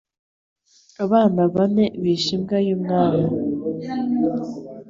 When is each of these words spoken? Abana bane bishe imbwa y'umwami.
Abana 1.03 1.41
bane 1.53 1.85
bishe 2.01 2.31
imbwa 2.37 2.57
y'umwami. 2.67 3.25